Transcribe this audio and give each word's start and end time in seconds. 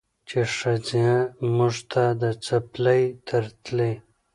چې 0.29 0.39
ښځه 0.55 1.09
موږ 1.55 1.75
ته 1.91 2.03
د 2.21 2.23
څپلۍ 2.45 3.03
تر 3.27 3.43
تلي 3.63 3.91